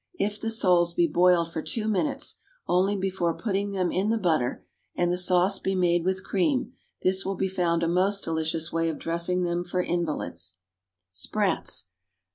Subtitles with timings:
[0.17, 4.65] If the soles be boiled for two minutes only before putting them in the butter,
[4.95, 8.89] and the sauce be made with cream, this will be found a most delicious way
[8.89, 10.57] of dressing them for invalids.
[11.11, 11.85] =Sprats.